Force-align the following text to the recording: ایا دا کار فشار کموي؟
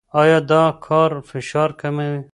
ایا 0.21 0.39
دا 0.49 0.63
کار 0.85 1.11
فشار 1.29 1.69
کموي؟ 1.79 2.21